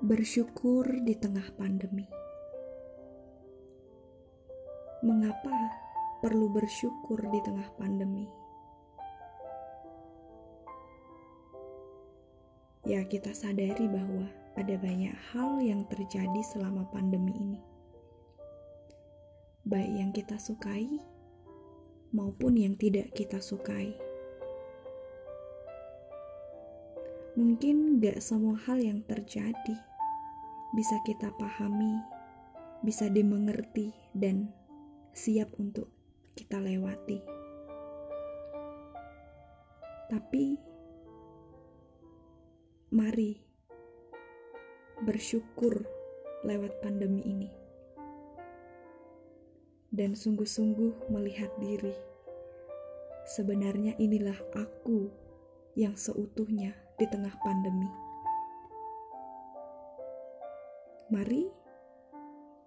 [0.00, 2.08] Bersyukur di tengah pandemi.
[5.04, 5.52] Mengapa
[6.24, 8.24] perlu bersyukur di tengah pandemi?
[12.88, 14.24] Ya, kita sadari bahwa
[14.56, 17.60] ada banyak hal yang terjadi selama pandemi ini,
[19.68, 20.96] baik yang kita sukai
[22.16, 23.92] maupun yang tidak kita sukai.
[27.36, 29.89] Mungkin gak semua hal yang terjadi
[30.70, 31.98] bisa kita pahami,
[32.86, 34.54] bisa dimengerti, dan
[35.10, 35.90] siap untuk
[36.38, 37.18] kita lewati.
[40.10, 40.44] Tapi,
[42.94, 43.38] mari
[45.02, 45.86] bersyukur
[46.46, 47.50] lewat pandemi ini,
[49.90, 51.94] dan sungguh-sungguh melihat diri.
[53.26, 55.10] Sebenarnya, inilah aku
[55.78, 58.09] yang seutuhnya di tengah pandemi.
[61.10, 61.42] Mari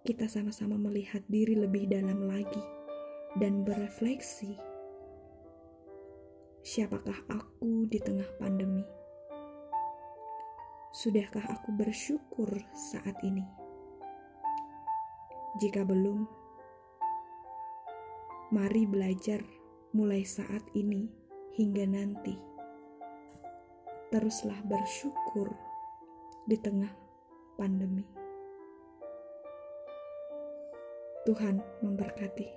[0.03, 2.59] kita sama-sama melihat diri lebih dalam lagi
[3.39, 4.59] dan berefleksi.
[6.59, 8.83] Siapakah aku di tengah pandemi?
[10.91, 13.47] Sudahkah aku bersyukur saat ini?
[15.63, 16.27] Jika belum,
[18.51, 19.39] mari belajar
[19.95, 21.07] mulai saat ini
[21.55, 22.35] hingga nanti.
[24.11, 25.47] Teruslah bersyukur
[26.43, 26.91] di tengah
[27.55, 28.22] pandemi.
[31.23, 32.51] Tuhan memberkati.